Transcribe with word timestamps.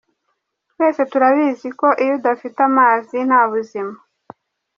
Twese 0.71 1.01
turabizi 1.11 1.69
ko 1.79 1.87
iyo 2.03 2.13
udafite 2.19 2.59
amazi 2.69 3.17
nta 3.27 3.41
buzima. 3.51 3.93